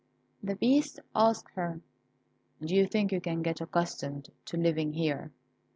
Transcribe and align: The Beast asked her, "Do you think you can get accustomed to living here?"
The 0.41 0.55
Beast 0.55 0.99
asked 1.15 1.51
her, 1.53 1.79
"Do 2.59 2.73
you 2.73 2.87
think 2.87 3.11
you 3.11 3.21
can 3.21 3.43
get 3.43 3.61
accustomed 3.61 4.29
to 4.45 4.57
living 4.57 4.93
here?" 4.93 5.31